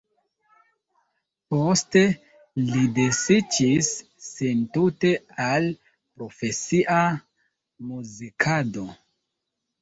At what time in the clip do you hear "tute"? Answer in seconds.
4.79-5.11